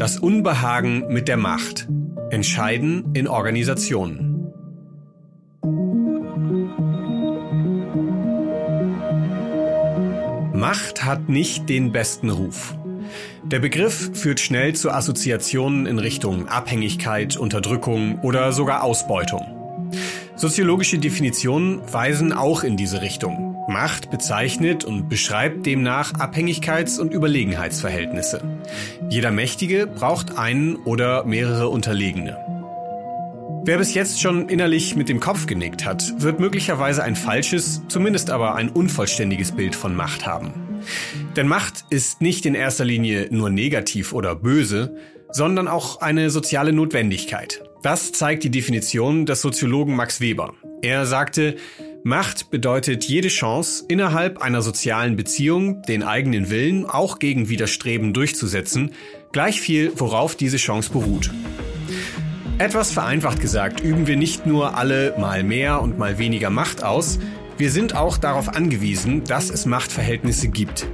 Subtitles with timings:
[0.00, 1.86] Das Unbehagen mit der Macht.
[2.30, 4.50] Entscheiden in Organisationen.
[10.54, 12.74] Macht hat nicht den besten Ruf.
[13.44, 19.90] Der Begriff führt schnell zu Assoziationen in Richtung Abhängigkeit, Unterdrückung oder sogar Ausbeutung.
[20.34, 23.49] Soziologische Definitionen weisen auch in diese Richtung.
[23.70, 28.42] Macht bezeichnet und beschreibt demnach Abhängigkeits- und Überlegenheitsverhältnisse.
[29.08, 32.36] Jeder Mächtige braucht einen oder mehrere Unterlegene.
[33.64, 38.30] Wer bis jetzt schon innerlich mit dem Kopf genickt hat, wird möglicherweise ein falsches, zumindest
[38.30, 40.52] aber ein unvollständiges Bild von Macht haben.
[41.36, 44.96] Denn Macht ist nicht in erster Linie nur negativ oder böse,
[45.30, 47.62] sondern auch eine soziale Notwendigkeit.
[47.82, 50.54] Das zeigt die Definition des Soziologen Max Weber.
[50.82, 51.56] Er sagte,
[52.02, 58.92] Macht bedeutet jede Chance, innerhalb einer sozialen Beziehung den eigenen Willen auch gegen Widerstreben durchzusetzen,
[59.32, 61.30] gleich viel, worauf diese Chance beruht.
[62.56, 67.18] Etwas vereinfacht gesagt üben wir nicht nur alle mal mehr und mal weniger Macht aus,
[67.58, 70.86] wir sind auch darauf angewiesen, dass es Machtverhältnisse gibt.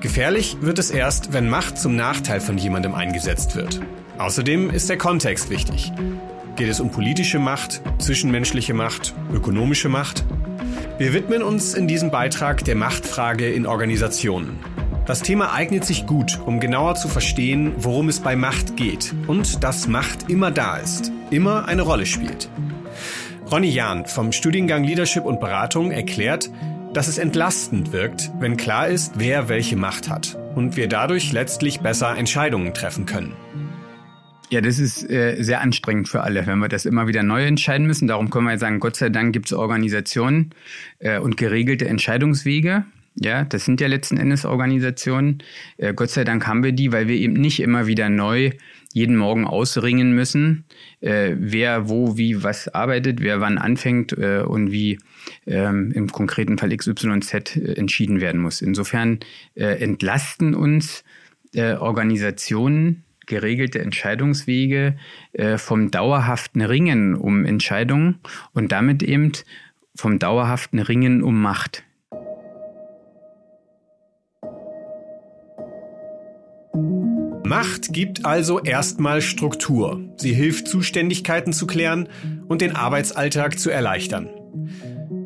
[0.00, 3.80] Gefährlich wird es erst, wenn Macht zum Nachteil von jemandem eingesetzt wird.
[4.18, 5.92] Außerdem ist der Kontext wichtig.
[6.58, 10.24] Geht es um politische Macht, zwischenmenschliche Macht, ökonomische Macht?
[10.98, 14.58] Wir widmen uns in diesem Beitrag der Machtfrage in Organisationen.
[15.06, 19.62] Das Thema eignet sich gut, um genauer zu verstehen, worum es bei Macht geht und
[19.62, 22.50] dass Macht immer da ist, immer eine Rolle spielt.
[23.48, 26.50] Ronny Jahn vom Studiengang Leadership und Beratung erklärt,
[26.92, 31.78] dass es entlastend wirkt, wenn klar ist, wer welche Macht hat und wir dadurch letztlich
[31.78, 33.36] besser Entscheidungen treffen können.
[34.50, 37.86] Ja, das ist äh, sehr anstrengend für alle, wenn wir das immer wieder neu entscheiden
[37.86, 38.08] müssen.
[38.08, 40.54] Darum können wir ja sagen, Gott sei Dank gibt es Organisationen
[41.00, 42.84] äh, und geregelte Entscheidungswege.
[43.14, 45.42] Ja, das sind ja letzten Endes Organisationen.
[45.76, 48.52] Äh, Gott sei Dank haben wir die, weil wir eben nicht immer wieder neu
[48.94, 50.64] jeden Morgen ausringen müssen,
[51.00, 54.98] äh, wer wo wie was arbeitet, wer wann anfängt äh, und wie
[55.46, 58.62] ähm, im konkreten Fall XYZ äh, entschieden werden muss.
[58.62, 59.20] Insofern
[59.56, 61.04] äh, entlasten uns
[61.52, 64.96] äh, Organisationen geregelte Entscheidungswege
[65.32, 68.18] äh, vom dauerhaften Ringen um Entscheidungen
[68.52, 69.32] und damit eben
[69.94, 71.84] vom dauerhaften Ringen um Macht.
[77.44, 80.02] Macht gibt also erstmal Struktur.
[80.16, 82.08] Sie hilft, Zuständigkeiten zu klären
[82.46, 84.28] und den Arbeitsalltag zu erleichtern.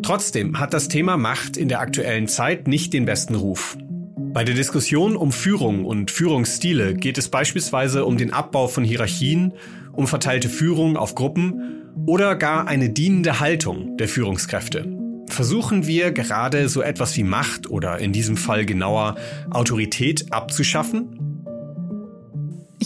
[0.03, 3.77] Trotzdem hat das Thema Macht in der aktuellen Zeit nicht den besten Ruf.
[4.33, 9.53] Bei der Diskussion um Führung und Führungsstile geht es beispielsweise um den Abbau von Hierarchien,
[9.93, 14.89] um verteilte Führung auf Gruppen oder gar eine dienende Haltung der Führungskräfte.
[15.29, 19.17] Versuchen wir gerade so etwas wie Macht oder in diesem Fall genauer
[19.51, 21.32] Autorität abzuschaffen?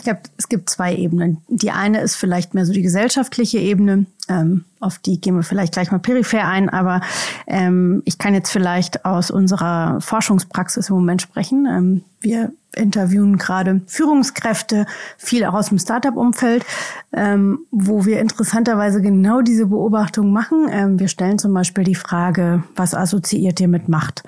[0.07, 1.39] Glaube, es gibt zwei Ebenen.
[1.49, 4.07] Die eine ist vielleicht mehr so die gesellschaftliche Ebene.
[4.29, 6.69] Ähm, auf die gehen wir vielleicht gleich mal peripher ein.
[6.69, 7.01] Aber
[7.49, 11.67] ähm, ich kann jetzt vielleicht aus unserer Forschungspraxis im Moment sprechen.
[11.67, 14.87] Ähm, wir interviewen gerade Führungskräfte,
[15.19, 16.65] viel auch aus dem Startup-Umfeld,
[17.13, 20.69] ähm, wo wir interessanterweise genau diese Beobachtung machen.
[20.71, 24.23] Ähm, wir stellen zum Beispiel die Frage, was assoziiert ihr mit Macht?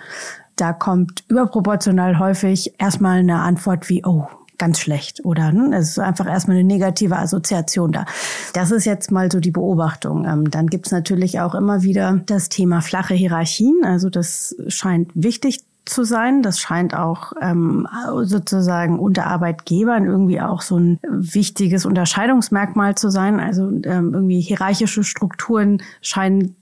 [0.56, 4.26] Da kommt überproportional häufig erstmal eine Antwort wie, oh,
[4.58, 5.76] ganz schlecht oder ne?
[5.76, 8.04] es ist einfach erstmal eine negative Assoziation da.
[8.52, 10.24] Das ist jetzt mal so die Beobachtung.
[10.24, 13.84] Ähm, dann gibt's natürlich auch immer wieder das Thema flache Hierarchien.
[13.84, 16.42] Also das scheint wichtig zu sein.
[16.42, 17.88] Das scheint auch ähm,
[18.22, 23.40] sozusagen unter Arbeitgebern irgendwie auch so ein wichtiges Unterscheidungsmerkmal zu sein.
[23.40, 26.56] Also ähm, irgendwie hierarchische Strukturen scheinen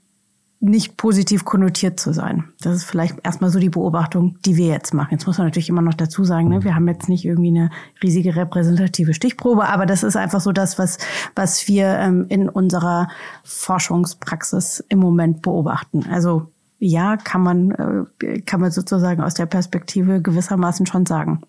[0.59, 2.45] nicht positiv konnotiert zu sein.
[2.61, 5.09] Das ist vielleicht erstmal so die Beobachtung, die wir jetzt machen.
[5.11, 7.69] Jetzt muss man natürlich immer noch dazu sagen, ne, wir haben jetzt nicht irgendwie eine
[8.01, 10.97] riesige repräsentative Stichprobe, aber das ist einfach so das, was,
[11.35, 13.07] was wir ähm, in unserer
[13.43, 16.05] Forschungspraxis im Moment beobachten.
[16.09, 21.41] Also ja, kann man, äh, kann man sozusagen aus der Perspektive gewissermaßen schon sagen.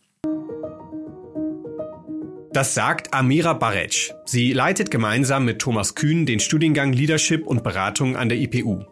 [2.53, 4.11] Das sagt Amira Baretsch.
[4.25, 8.85] Sie leitet gemeinsam mit Thomas Kühn den Studiengang Leadership und Beratung an der IPU.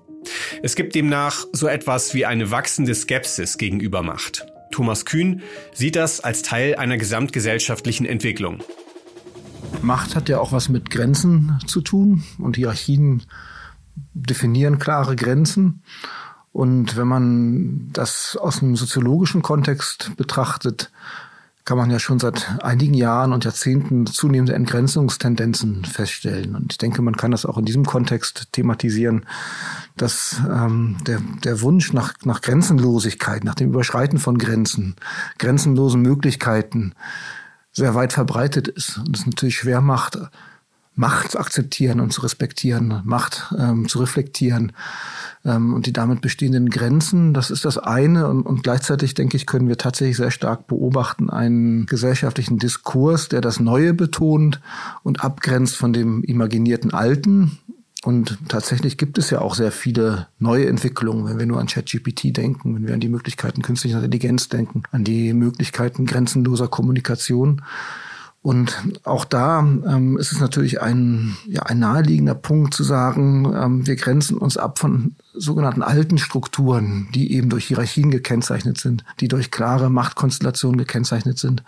[0.66, 4.48] Es gibt demnach so etwas wie eine wachsende Skepsis gegenüber Macht.
[4.72, 5.42] Thomas Kühn
[5.72, 8.64] sieht das als Teil einer gesamtgesellschaftlichen Entwicklung.
[9.80, 13.22] Macht hat ja auch was mit Grenzen zu tun und Hierarchien
[14.12, 15.84] definieren klare Grenzen.
[16.50, 20.90] Und wenn man das aus einem soziologischen Kontext betrachtet,
[21.66, 26.54] kann man ja schon seit einigen Jahren und Jahrzehnten zunehmende Entgrenzungstendenzen feststellen.
[26.54, 29.26] Und ich denke, man kann das auch in diesem Kontext thematisieren,
[29.96, 34.94] dass ähm, der, der Wunsch nach, nach Grenzenlosigkeit, nach dem Überschreiten von Grenzen,
[35.38, 36.94] grenzenlosen Möglichkeiten,
[37.72, 40.18] sehr weit verbreitet ist und es natürlich schwer macht,
[40.96, 44.72] Macht zu akzeptieren und zu respektieren, Macht ähm, zu reflektieren
[45.44, 47.34] ähm, und die damit bestehenden Grenzen.
[47.34, 48.28] Das ist das eine.
[48.28, 53.42] Und, und gleichzeitig, denke ich, können wir tatsächlich sehr stark beobachten einen gesellschaftlichen Diskurs, der
[53.42, 54.60] das Neue betont
[55.02, 57.58] und abgrenzt von dem imaginierten Alten.
[58.02, 62.36] Und tatsächlich gibt es ja auch sehr viele neue Entwicklungen, wenn wir nur an ChatGPT
[62.36, 67.62] denken, wenn wir an die Möglichkeiten künstlicher Intelligenz denken, an die Möglichkeiten grenzenloser Kommunikation.
[68.46, 73.86] Und auch da ähm, ist es natürlich ein, ja, ein naheliegender Punkt zu sagen, ähm,
[73.88, 79.26] wir grenzen uns ab von sogenannten alten Strukturen, die eben durch Hierarchien gekennzeichnet sind, die
[79.26, 81.64] durch klare Machtkonstellationen gekennzeichnet sind,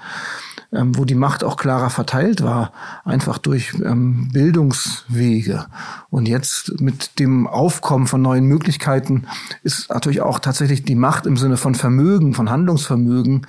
[0.71, 2.73] ähm, wo die Macht auch klarer verteilt war,
[3.05, 5.67] einfach durch ähm, Bildungswege.
[6.11, 9.27] Und jetzt mit dem Aufkommen von neuen Möglichkeiten
[9.65, 13.49] ist natürlich auch tatsächlich die Macht im Sinne von Vermögen, von Handlungsvermögen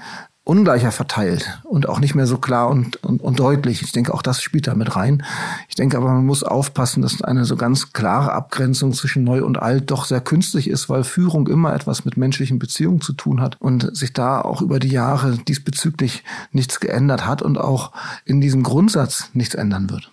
[0.49, 3.83] ungleicher verteilt und auch nicht mehr so klar und, und, und deutlich.
[3.83, 5.23] Ich denke, auch das spielt da mit rein.
[5.67, 9.61] Ich denke aber, man muss aufpassen, dass eine so ganz klare Abgrenzung zwischen neu und
[9.61, 13.57] alt doch sehr künstlich ist, weil Führung immer etwas mit menschlichen Beziehungen zu tun hat
[13.59, 17.91] und sich da auch über die Jahre diesbezüglich nichts geändert hat und auch
[18.25, 20.11] in diesem Grundsatz nichts ändern wird.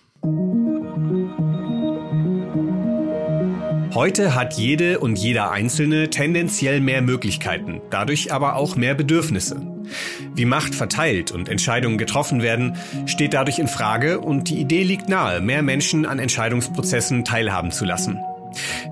[3.95, 9.76] Heute hat jede und jeder Einzelne tendenziell mehr Möglichkeiten, dadurch aber auch mehr Bedürfnisse.
[10.35, 15.09] Wie Macht verteilt und Entscheidungen getroffen werden, steht dadurch in Frage und die Idee liegt
[15.09, 18.19] nahe, mehr Menschen an Entscheidungsprozessen teilhaben zu lassen.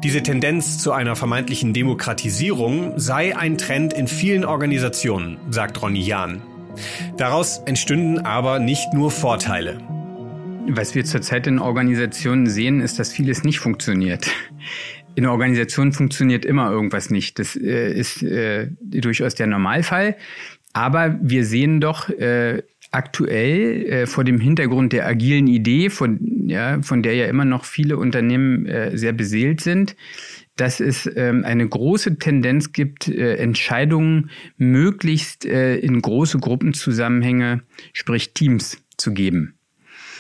[0.04, 6.42] Diese Tendenz zu einer vermeintlichen Demokratisierung sei ein Trend in vielen Organisationen, sagt Ronny Jahn.
[7.18, 9.80] Daraus entstünden aber nicht nur Vorteile.
[10.68, 14.28] Was wir zurzeit in Organisationen sehen, ist, dass vieles nicht funktioniert.
[15.16, 17.40] In der Organisation funktioniert immer irgendwas nicht.
[17.40, 20.18] Das äh, ist äh, durchaus der Normalfall.
[20.76, 22.62] Aber wir sehen doch äh,
[22.92, 27.64] aktuell äh, vor dem Hintergrund der agilen Idee, von, ja, von der ja immer noch
[27.64, 29.96] viele Unternehmen äh, sehr beseelt sind,
[30.58, 37.62] dass es ähm, eine große Tendenz gibt, äh, Entscheidungen möglichst äh, in große Gruppenzusammenhänge,
[37.94, 39.54] sprich Teams, zu geben.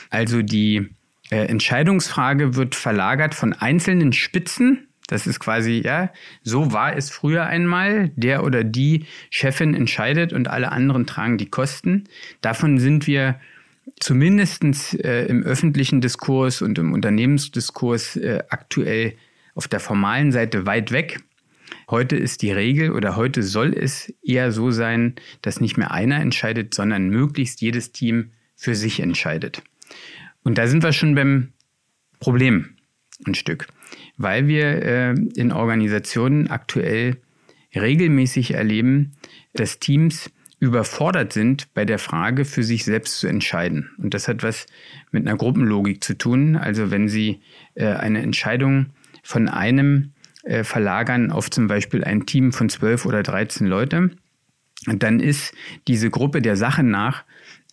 [0.10, 0.88] Also die
[1.32, 6.12] äh, Entscheidungsfrage wird verlagert von einzelnen Spitzen das ist quasi, ja,
[6.42, 8.10] so war es früher einmal.
[8.16, 12.06] Der oder die Chefin entscheidet und alle anderen tragen die Kosten.
[12.42, 13.40] Davon sind wir
[14.00, 19.16] zumindestens äh, im öffentlichen Diskurs und im Unternehmensdiskurs äh, aktuell
[19.54, 21.20] auf der formalen Seite weit weg.
[21.90, 26.20] Heute ist die Regel oder heute soll es eher so sein, dass nicht mehr einer
[26.20, 29.62] entscheidet, sondern möglichst jedes Team für sich entscheidet.
[30.44, 31.54] Und da sind wir schon beim
[32.20, 32.76] Problem
[33.26, 33.68] ein Stück
[34.18, 37.18] weil wir äh, in Organisationen aktuell
[37.76, 39.14] regelmäßig erleben,
[39.54, 43.92] dass Teams überfordert sind bei der Frage, für sich selbst zu entscheiden.
[43.98, 44.66] Und das hat was
[45.12, 46.56] mit einer Gruppenlogik zu tun.
[46.56, 47.42] Also wenn Sie
[47.76, 48.88] äh, eine Entscheidung
[49.22, 50.14] von einem
[50.44, 54.12] äh, verlagern auf zum Beispiel ein Team von zwölf oder dreizehn Leute,
[54.86, 55.54] dann ist
[55.88, 57.24] diese Gruppe der Sache nach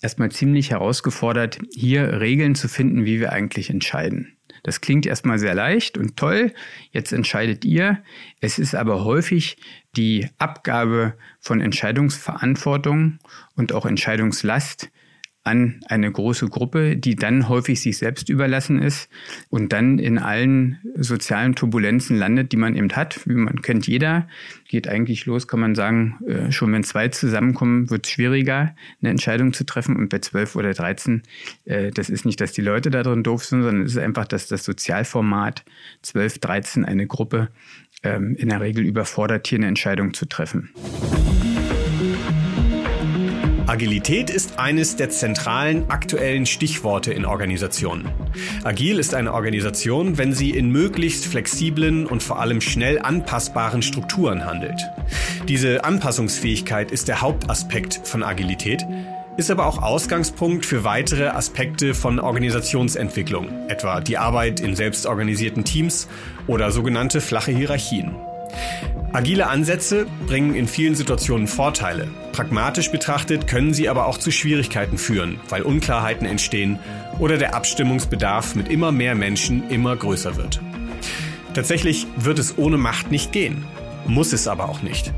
[0.00, 4.36] erstmal ziemlich herausgefordert, hier Regeln zu finden, wie wir eigentlich entscheiden.
[4.62, 6.52] Das klingt erstmal sehr leicht und toll.
[6.92, 8.02] Jetzt entscheidet ihr.
[8.40, 9.56] Es ist aber häufig
[9.96, 13.18] die Abgabe von Entscheidungsverantwortung
[13.56, 14.90] und auch Entscheidungslast
[15.44, 19.08] an eine große Gruppe, die dann häufig sich selbst überlassen ist
[19.50, 23.20] und dann in allen sozialen Turbulenzen landet, die man eben hat.
[23.26, 24.28] Wie man kennt jeder,
[24.68, 29.10] geht eigentlich los, kann man sagen, äh, schon wenn zwei zusammenkommen, wird es schwieriger, eine
[29.10, 29.96] Entscheidung zu treffen.
[29.96, 31.22] Und bei zwölf oder dreizehn,
[31.64, 34.26] äh, das ist nicht, dass die Leute da drin doof sind, sondern es ist einfach,
[34.26, 35.64] dass das Sozialformat
[36.02, 37.48] zwölf, dreizehn eine Gruppe
[38.04, 40.70] ähm, in der Regel überfordert, hier eine Entscheidung zu treffen.
[43.72, 48.06] Agilität ist eines der zentralen aktuellen Stichworte in Organisationen.
[48.64, 54.44] Agil ist eine Organisation, wenn sie in möglichst flexiblen und vor allem schnell anpassbaren Strukturen
[54.44, 54.78] handelt.
[55.48, 58.84] Diese Anpassungsfähigkeit ist der Hauptaspekt von Agilität,
[59.38, 66.08] ist aber auch Ausgangspunkt für weitere Aspekte von Organisationsentwicklung, etwa die Arbeit in selbstorganisierten Teams
[66.46, 68.14] oder sogenannte flache Hierarchien.
[69.12, 72.08] Agile Ansätze bringen in vielen Situationen Vorteile.
[72.32, 76.78] Pragmatisch betrachtet können sie aber auch zu Schwierigkeiten führen, weil Unklarheiten entstehen
[77.18, 80.60] oder der Abstimmungsbedarf mit immer mehr Menschen immer größer wird.
[81.52, 83.64] Tatsächlich wird es ohne Macht nicht gehen,
[84.06, 85.12] muss es aber auch nicht.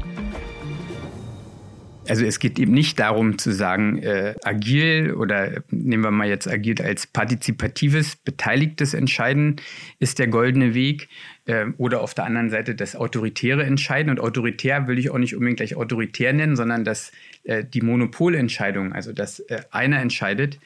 [2.08, 6.46] Also es geht eben nicht darum zu sagen, äh, agil oder nehmen wir mal jetzt
[6.48, 9.56] agil als partizipatives, beteiligtes Entscheiden
[10.00, 11.08] ist der goldene Weg
[11.76, 14.10] oder auf der anderen Seite das autoritäre Entscheiden.
[14.10, 18.92] Und autoritär will ich auch nicht unbedingt gleich autoritär nennen, sondern dass äh, die Monopolentscheidung,
[18.94, 20.58] also dass äh, einer entscheidet,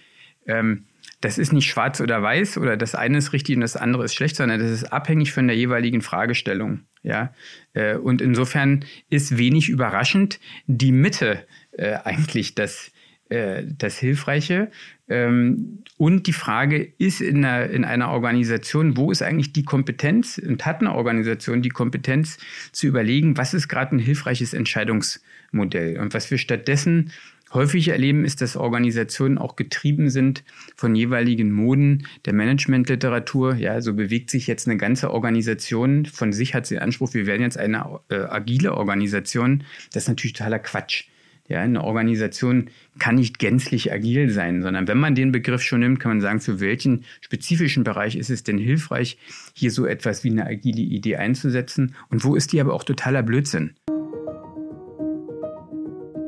[0.47, 0.85] ähm,
[1.20, 4.14] das ist nicht schwarz oder weiß oder das eine ist richtig und das andere ist
[4.14, 6.80] schlecht, sondern das ist abhängig von der jeweiligen Fragestellung.
[7.02, 7.32] Ja,
[7.75, 12.92] äh, und insofern ist wenig überraschend die Mitte äh, eigentlich das,
[13.30, 14.70] äh, das Hilfreiche.
[15.09, 20.38] Ähm, und die Frage ist in einer, in einer Organisation, wo ist eigentlich die Kompetenz
[20.38, 22.38] und hat eine Organisation die Kompetenz
[22.73, 27.11] zu überlegen, was ist gerade ein hilfreiches Entscheidungsmodell und was wir stattdessen
[27.53, 30.45] häufig erleben, ist, dass Organisationen auch getrieben sind
[30.77, 33.55] von jeweiligen Moden der Managementliteratur.
[33.55, 36.07] Ja, so bewegt sich jetzt eine ganze Organisation.
[36.07, 39.65] Von sich hat sie den Anspruch, wir werden jetzt eine äh, agile Organisation.
[39.93, 41.05] Das ist natürlich totaler Quatsch.
[41.49, 45.99] Ja, eine Organisation kann nicht gänzlich agil sein, sondern wenn man den Begriff schon nimmt,
[45.99, 49.17] kann man sagen, für welchen spezifischen Bereich ist es denn hilfreich,
[49.55, 53.23] hier so etwas wie eine agile Idee einzusetzen und wo ist die aber auch totaler
[53.23, 53.75] Blödsinn?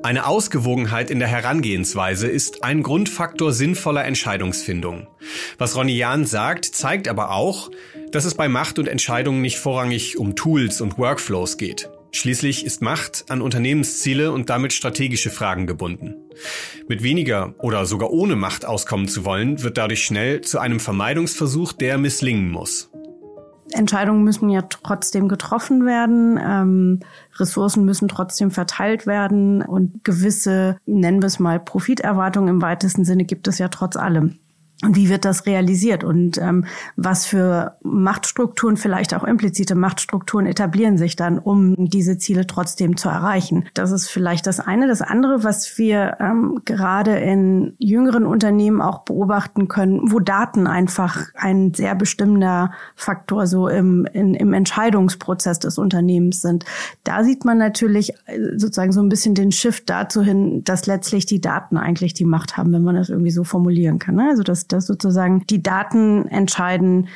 [0.02, 5.06] Eine Ausgewogenheit in der Herangehensweise ist ein Grundfaktor sinnvoller Entscheidungsfindung.
[5.58, 7.70] Was Ronny Jahn sagt, zeigt aber auch,
[8.10, 11.90] dass es bei Macht und Entscheidungen nicht vorrangig um Tools und Workflows geht.
[12.12, 16.16] Schließlich ist Macht an Unternehmensziele und damit strategische Fragen gebunden.
[16.88, 21.72] Mit weniger oder sogar ohne Macht auskommen zu wollen, wird dadurch schnell zu einem Vermeidungsversuch,
[21.72, 22.90] der misslingen muss.
[23.72, 27.00] Entscheidungen müssen ja trotzdem getroffen werden, ähm,
[27.36, 33.24] Ressourcen müssen trotzdem verteilt werden und gewisse, nennen wir es mal, Profiterwartungen im weitesten Sinne
[33.24, 34.39] gibt es ja trotz allem.
[34.82, 36.04] Und wie wird das realisiert?
[36.04, 36.64] Und ähm,
[36.96, 43.10] was für Machtstrukturen, vielleicht auch implizite Machtstrukturen etablieren sich dann, um diese Ziele trotzdem zu
[43.10, 43.66] erreichen?
[43.74, 44.86] Das ist vielleicht das eine.
[44.86, 51.26] Das andere, was wir ähm, gerade in jüngeren Unternehmen auch beobachten können, wo Daten einfach
[51.34, 56.64] ein sehr bestimmender Faktor so im, in, im Entscheidungsprozess des Unternehmens sind.
[57.04, 61.26] Da sieht man natürlich äh, sozusagen so ein bisschen den Shift dazu hin, dass letztlich
[61.26, 64.14] die Daten eigentlich die Macht haben, wenn man das irgendwie so formulieren kann.
[64.14, 64.28] Ne?
[64.30, 67.08] Also dass dass sozusagen die Daten entscheiden,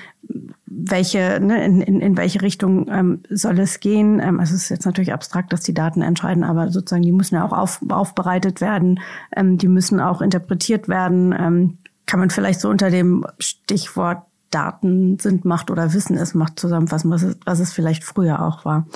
[0.66, 4.20] welche, ne, in, in, in welche Richtung ähm, soll es gehen.
[4.20, 7.36] Ähm, also es ist jetzt natürlich abstrakt, dass die Daten entscheiden, aber sozusagen die müssen
[7.36, 9.00] ja auch auf, aufbereitet werden,
[9.36, 11.34] ähm, die müssen auch interpretiert werden.
[11.38, 14.22] Ähm, kann man vielleicht so unter dem Stichwort
[14.54, 18.64] Daten sind Macht oder Wissen ist Macht zusammenfassen, was es, was es vielleicht früher auch
[18.64, 18.86] war.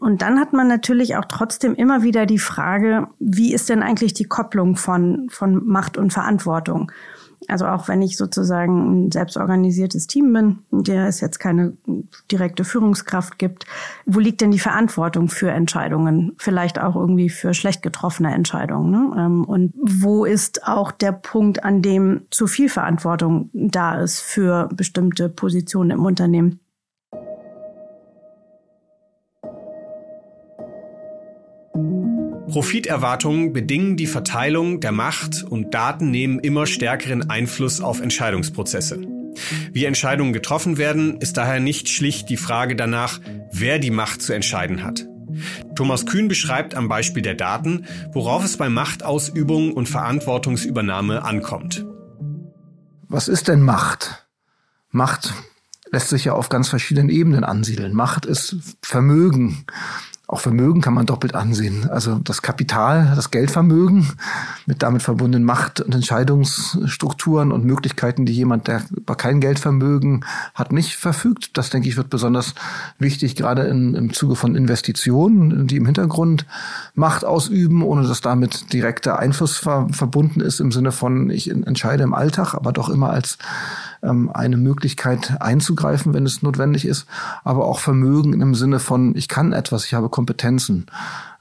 [0.00, 4.14] Und dann hat man natürlich auch trotzdem immer wieder die Frage, wie ist denn eigentlich
[4.14, 6.90] die Kopplung von, von Macht und Verantwortung?
[7.48, 11.76] Also auch wenn ich sozusagen ein selbstorganisiertes Team bin, der es jetzt keine
[12.30, 13.66] direkte Führungskraft gibt,
[14.04, 16.32] wo liegt denn die Verantwortung für Entscheidungen?
[16.38, 18.90] Vielleicht auch irgendwie für schlecht getroffene Entscheidungen.
[18.90, 19.16] Ne?
[19.18, 24.68] Ähm, und wo ist auch der Punkt, an dem zu viel Verantwortung da ist für
[24.74, 26.60] bestimmte Positionen im Unternehmen?
[32.56, 39.02] Profiterwartungen bedingen die Verteilung der Macht und Daten nehmen immer stärkeren Einfluss auf Entscheidungsprozesse.
[39.74, 43.20] Wie Entscheidungen getroffen werden, ist daher nicht schlicht die Frage danach,
[43.52, 45.06] wer die Macht zu entscheiden hat.
[45.74, 47.84] Thomas Kühn beschreibt am Beispiel der Daten,
[48.14, 51.84] worauf es bei Machtausübung und Verantwortungsübernahme ankommt.
[53.06, 54.26] Was ist denn Macht?
[54.88, 55.34] Macht
[55.92, 57.92] lässt sich ja auf ganz verschiedenen Ebenen ansiedeln.
[57.94, 59.64] Macht ist Vermögen.
[60.28, 61.88] Auch Vermögen kann man doppelt ansehen.
[61.88, 64.08] Also das Kapital, das Geldvermögen
[64.66, 68.82] mit damit verbundenen Macht- und Entscheidungsstrukturen und Möglichkeiten, die jemand, der
[69.16, 71.56] kein Geldvermögen hat, nicht verfügt.
[71.56, 72.56] Das, denke ich, wird besonders
[72.98, 76.44] wichtig, gerade in, im Zuge von Investitionen, die im Hintergrund
[76.96, 82.02] Macht ausüben, ohne dass damit direkter Einfluss ver verbunden ist im Sinne von, ich entscheide
[82.02, 83.38] im Alltag, aber doch immer als
[84.02, 87.06] ähm, eine Möglichkeit einzugreifen, wenn es notwendig ist,
[87.44, 90.86] aber auch Vermögen im Sinne von, ich kann etwas, ich habe Kompetenzen.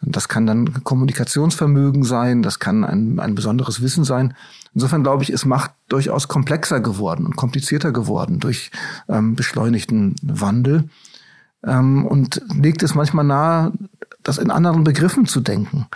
[0.01, 4.35] Das kann dann Kommunikationsvermögen sein, das kann ein, ein besonderes Wissen sein.
[4.73, 8.71] Insofern glaube ich, ist Macht durchaus komplexer geworden und komplizierter geworden durch
[9.07, 10.89] ähm, beschleunigten Wandel
[11.63, 13.71] ähm, und legt es manchmal nahe,
[14.21, 15.87] das in anderen Begriffen zu denken.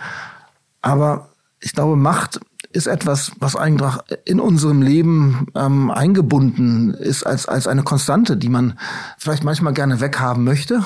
[0.81, 2.39] Aber ich glaube, Macht
[2.71, 3.93] ist etwas, was eigentlich
[4.25, 8.77] in unserem Leben ähm, eingebunden ist als, als eine Konstante, die man
[9.17, 10.83] vielleicht manchmal gerne weghaben möchte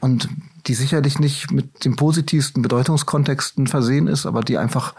[0.00, 0.28] und
[0.66, 4.94] die sicherlich nicht mit den positivsten Bedeutungskontexten versehen ist, aber die einfach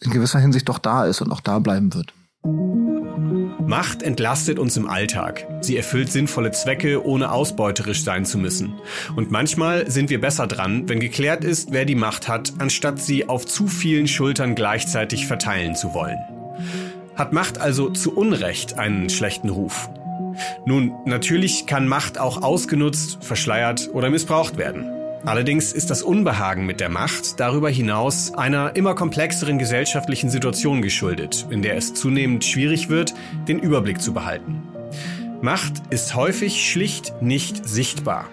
[0.00, 2.12] in gewisser Hinsicht doch da ist und auch da bleiben wird.
[2.44, 5.46] Macht entlastet uns im Alltag.
[5.60, 8.74] Sie erfüllt sinnvolle Zwecke, ohne ausbeuterisch sein zu müssen.
[9.14, 13.28] Und manchmal sind wir besser dran, wenn geklärt ist, wer die Macht hat, anstatt sie
[13.28, 16.18] auf zu vielen Schultern gleichzeitig verteilen zu wollen.
[17.14, 19.90] Hat Macht also zu Unrecht einen schlechten Ruf?
[20.64, 24.97] Nun, natürlich kann Macht auch ausgenutzt, verschleiert oder missbraucht werden.
[25.24, 31.46] Allerdings ist das Unbehagen mit der Macht darüber hinaus einer immer komplexeren gesellschaftlichen Situation geschuldet,
[31.50, 33.14] in der es zunehmend schwierig wird,
[33.48, 34.62] den Überblick zu behalten.
[35.42, 38.26] Macht ist häufig schlicht nicht sichtbar.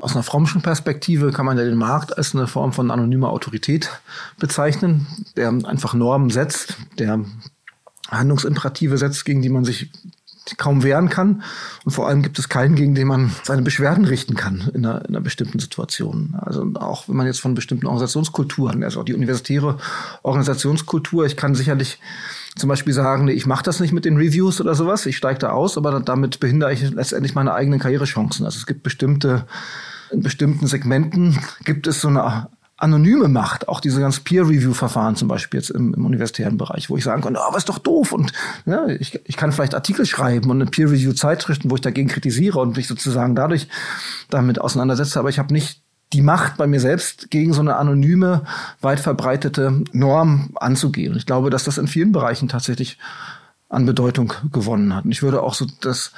[0.00, 3.90] Aus einer frommschen Perspektive kann man ja den Markt als eine Form von anonymer Autorität
[4.38, 5.06] bezeichnen,
[5.36, 7.24] der einfach Normen setzt, der
[8.10, 9.90] Handlungsimperative setzt, gegen die man sich
[10.56, 11.42] kaum wehren kann.
[11.84, 15.00] Und vor allem gibt es keinen, gegen den man seine Beschwerden richten kann in einer,
[15.00, 16.36] in einer bestimmten Situation.
[16.40, 19.78] Also auch wenn man jetzt von bestimmten Organisationskulturen, also auch die universitäre
[20.22, 21.98] Organisationskultur, ich kann sicherlich
[22.56, 25.50] zum Beispiel sagen, ich mache das nicht mit den Reviews oder sowas, ich steige da
[25.50, 28.46] aus, aber damit behindere ich letztendlich meine eigenen Karrierechancen.
[28.46, 29.46] Also es gibt bestimmte
[30.10, 35.60] in bestimmten Segmenten gibt es so eine anonyme Macht, auch diese ganzen Peer-Review-Verfahren zum Beispiel
[35.60, 38.32] jetzt im, im, universitären Bereich, wo ich sagen kann, oh, was ist doch doof und
[38.66, 42.76] ja, ich, ich kann vielleicht Artikel schreiben und eine Peer-Review-Zeitschriften, wo ich dagegen kritisiere und
[42.76, 43.68] mich sozusagen dadurch
[44.28, 48.42] damit auseinandersetze, aber ich habe nicht die Macht bei mir selbst gegen so eine anonyme,
[48.80, 51.12] weit verbreitete Norm anzugehen.
[51.12, 52.98] Und ich glaube, dass das in vielen Bereichen tatsächlich
[53.68, 55.04] an Bedeutung gewonnen hat.
[55.04, 56.12] Und ich würde auch so das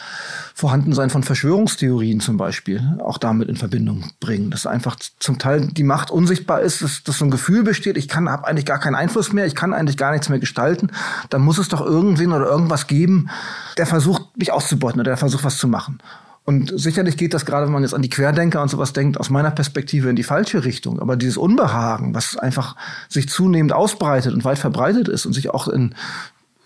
[0.55, 5.83] Vorhandensein von Verschwörungstheorien zum Beispiel auch damit in Verbindung bringen, dass einfach zum Teil die
[5.83, 8.97] Macht unsichtbar ist, dass, dass so ein Gefühl besteht, ich kann, habe eigentlich gar keinen
[8.97, 10.91] Einfluss mehr, ich kann eigentlich gar nichts mehr gestalten.
[11.31, 13.31] Da muss es doch irgendwen oder irgendwas geben,
[13.79, 16.01] der versucht, mich auszubeuten oder der versucht, was zu machen.
[16.45, 19.29] Und sicherlich geht das gerade, wenn man jetzt an die Querdenker und sowas denkt, aus
[19.29, 20.99] meiner Perspektive in die falsche Richtung.
[20.99, 22.75] Aber dieses Unbehagen, was einfach
[23.09, 25.95] sich zunehmend ausbreitet und weit verbreitet ist und sich auch in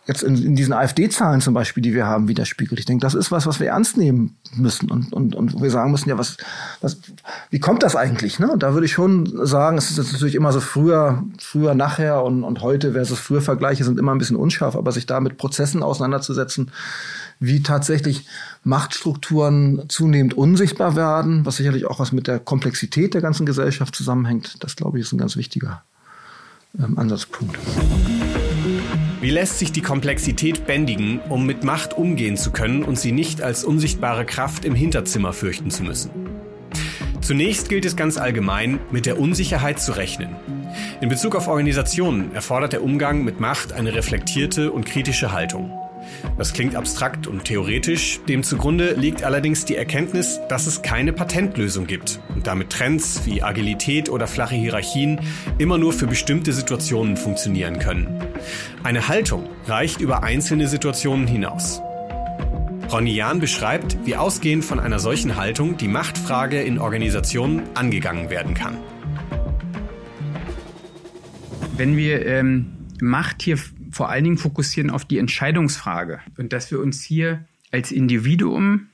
[0.06, 2.80] jetzt in, in diesen AfD-Zahlen zum Beispiel, die wir haben, widerspiegelt.
[2.80, 5.70] Ich denke, das ist was, was wir ernst nehmen müssen und, und, und wo wir
[5.70, 6.36] sagen müssen, ja, was,
[6.80, 6.98] was,
[7.50, 8.40] wie kommt das eigentlich?
[8.40, 8.50] Ne?
[8.50, 12.24] Und da würde ich schon sagen, es ist jetzt natürlich immer so früher, früher, nachher
[12.24, 15.36] und, und heute versus früher Vergleiche sind immer ein bisschen unscharf, aber sich da mit
[15.36, 16.72] Prozessen auseinanderzusetzen,
[17.38, 18.26] wie tatsächlich
[18.64, 24.62] Machtstrukturen zunehmend unsichtbar werden, was sicherlich auch was mit der Komplexität der ganzen Gesellschaft zusammenhängt,
[24.64, 25.82] das glaube ich ist ein ganz wichtiger
[26.78, 27.58] ähm, Ansatzpunkt.
[29.22, 33.40] Wie lässt sich die Komplexität bändigen, um mit Macht umgehen zu können und sie nicht
[33.40, 36.10] als unsichtbare Kraft im Hinterzimmer fürchten zu müssen?
[37.20, 40.34] Zunächst gilt es ganz allgemein, mit der Unsicherheit zu rechnen.
[41.00, 45.70] In Bezug auf Organisationen erfordert der Umgang mit Macht eine reflektierte und kritische Haltung.
[46.38, 51.86] Das klingt abstrakt und theoretisch, dem zugrunde liegt allerdings die Erkenntnis, dass es keine Patentlösung
[51.86, 55.20] gibt und damit Trends wie Agilität oder flache Hierarchien
[55.58, 58.20] immer nur für bestimmte Situationen funktionieren können.
[58.82, 61.80] Eine Haltung reicht über einzelne Situationen hinaus.
[62.90, 68.54] Ronny Jahn beschreibt, wie ausgehend von einer solchen Haltung die Machtfrage in Organisationen angegangen werden
[68.54, 68.76] kann.
[71.76, 73.58] Wenn wir ähm, Macht hier
[73.92, 78.88] vor allen Dingen fokussieren auf die Entscheidungsfrage und dass wir uns hier als Individuum,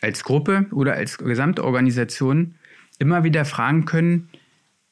[0.00, 2.54] als Gruppe oder als gesamte Organisation
[2.98, 4.28] immer wieder fragen können,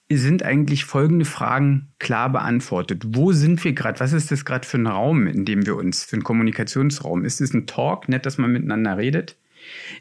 [0.08, 3.02] sind eigentlich folgende Fragen klar beantwortet.
[3.08, 3.98] Wo sind wir gerade?
[3.98, 7.24] Was ist das gerade für ein Raum, in dem wir uns, für einen Kommunikationsraum?
[7.24, 9.36] Ist es ein Talk, nett, dass man miteinander redet?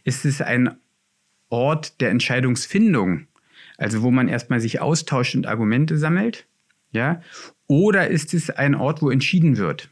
[0.03, 0.77] Ist es ein
[1.49, 3.27] Ort der Entscheidungsfindung,
[3.77, 6.45] also wo man erstmal sich austauscht und Argumente sammelt?
[6.91, 7.21] Ja?
[7.67, 9.89] Oder ist es ein Ort, wo entschieden wird?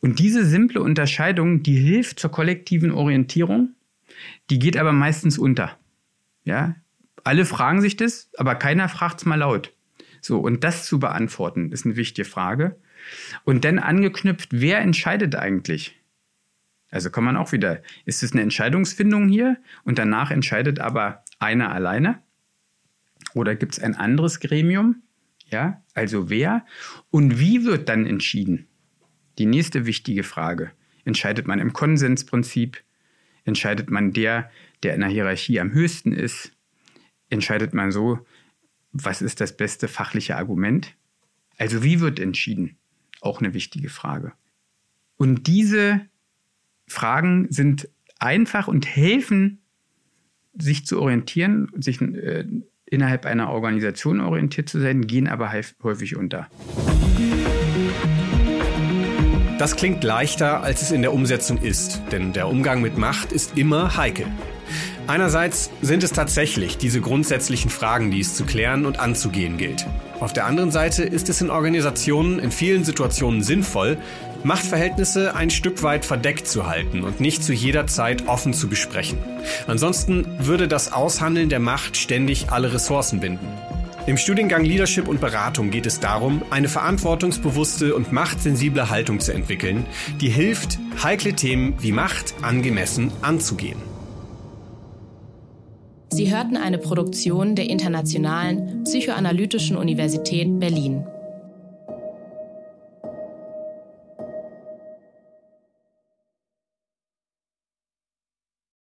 [0.00, 3.74] Und diese simple Unterscheidung, die hilft zur kollektiven Orientierung,
[4.50, 5.76] die geht aber meistens unter.
[6.44, 6.76] Ja?
[7.24, 9.72] Alle fragen sich das, aber keiner fragt es mal laut.
[10.20, 12.76] So, und das zu beantworten, ist eine wichtige Frage.
[13.44, 16.00] Und dann angeknüpft, wer entscheidet eigentlich?
[16.90, 21.72] Also kann man auch wieder, ist es eine Entscheidungsfindung hier und danach entscheidet aber einer
[21.72, 22.22] alleine?
[23.34, 25.02] Oder gibt es ein anderes Gremium?
[25.50, 26.66] Ja, also wer
[27.10, 28.66] und wie wird dann entschieden?
[29.38, 30.72] Die nächste wichtige Frage.
[31.04, 32.82] Entscheidet man im Konsensprinzip?
[33.44, 34.50] Entscheidet man der,
[34.82, 36.52] der in der Hierarchie am höchsten ist?
[37.30, 38.26] Entscheidet man so,
[38.92, 40.96] was ist das beste fachliche Argument?
[41.58, 42.76] Also wie wird entschieden?
[43.20, 44.32] Auch eine wichtige Frage.
[45.16, 46.06] Und diese
[46.88, 49.60] Fragen sind einfach und helfen,
[50.58, 52.46] sich zu orientieren, sich äh,
[52.86, 56.48] innerhalb einer Organisation orientiert zu sein, gehen aber häufig unter.
[59.58, 63.56] Das klingt leichter, als es in der Umsetzung ist, denn der Umgang mit Macht ist
[63.56, 64.26] immer heikel.
[65.08, 69.86] Einerseits sind es tatsächlich diese grundsätzlichen Fragen, die es zu klären und anzugehen gilt.
[70.18, 73.98] Auf der anderen Seite ist es in Organisationen in vielen Situationen sinnvoll,
[74.42, 79.18] Machtverhältnisse ein Stück weit verdeckt zu halten und nicht zu jeder Zeit offen zu besprechen.
[79.66, 83.46] Ansonsten würde das Aushandeln der Macht ständig alle Ressourcen binden.
[84.06, 89.84] Im Studiengang Leadership und Beratung geht es darum, eine verantwortungsbewusste und machtsensible Haltung zu entwickeln,
[90.20, 93.95] die hilft, heikle Themen wie Macht angemessen anzugehen.
[96.08, 101.04] Sie hörten eine Produktion der Internationalen Psychoanalytischen Universität Berlin.